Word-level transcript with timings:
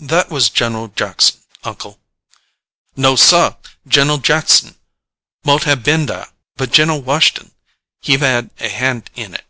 "That 0.00 0.30
was 0.30 0.50
General 0.50 0.88
Jackson, 0.88 1.40
uncle." 1.64 1.98
"No, 2.94 3.16
sah! 3.16 3.56
Gin'l 3.86 4.18
Jackson 4.18 4.74
mout 5.46 5.64
ha' 5.64 5.82
ben 5.82 6.06
thar, 6.06 6.28
but 6.58 6.72
Gin'l 6.72 7.00
Wash'tun, 7.00 7.52
he 8.02 8.18
hab 8.18 8.50
a 8.60 8.68
han' 8.68 9.04
in 9.14 9.32
it. 9.32 9.46